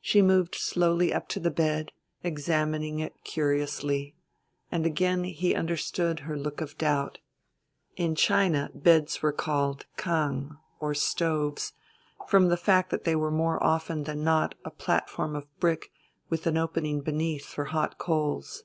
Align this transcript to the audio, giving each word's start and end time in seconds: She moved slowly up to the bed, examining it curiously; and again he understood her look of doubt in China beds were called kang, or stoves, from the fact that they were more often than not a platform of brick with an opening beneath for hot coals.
She 0.00 0.20
moved 0.20 0.56
slowly 0.56 1.12
up 1.14 1.28
to 1.28 1.38
the 1.38 1.48
bed, 1.52 1.92
examining 2.24 2.98
it 2.98 3.14
curiously; 3.22 4.16
and 4.68 4.84
again 4.84 5.22
he 5.22 5.54
understood 5.54 6.18
her 6.26 6.36
look 6.36 6.60
of 6.60 6.76
doubt 6.76 7.20
in 7.94 8.16
China 8.16 8.72
beds 8.74 9.22
were 9.22 9.30
called 9.30 9.86
kang, 9.96 10.56
or 10.80 10.92
stoves, 10.92 11.72
from 12.26 12.48
the 12.48 12.56
fact 12.56 12.90
that 12.90 13.04
they 13.04 13.14
were 13.14 13.30
more 13.30 13.62
often 13.62 14.02
than 14.02 14.24
not 14.24 14.56
a 14.64 14.72
platform 14.72 15.36
of 15.36 15.46
brick 15.60 15.92
with 16.28 16.48
an 16.48 16.56
opening 16.56 17.00
beneath 17.00 17.46
for 17.46 17.66
hot 17.66 17.96
coals. 17.96 18.64